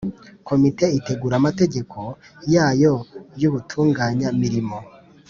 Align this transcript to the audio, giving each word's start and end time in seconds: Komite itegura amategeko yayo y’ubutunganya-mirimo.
Komite 0.47 0.85
itegura 0.97 1.35
amategeko 1.41 1.99
yayo 2.53 2.93
y’ubutunganya-mirimo. 3.41 4.77